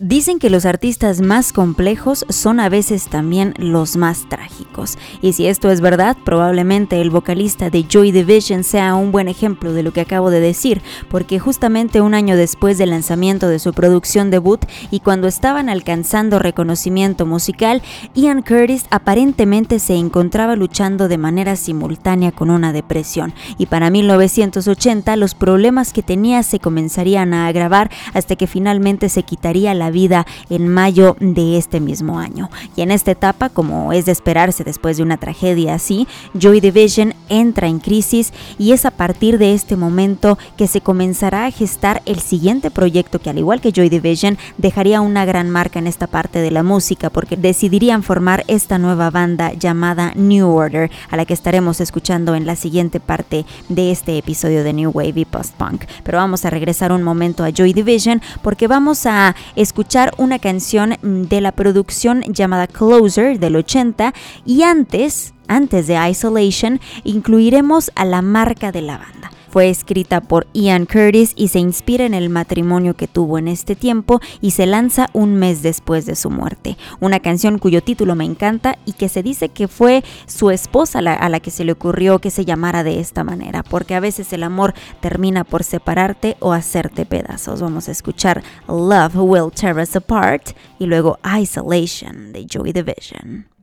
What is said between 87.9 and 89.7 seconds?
escuchar Love Will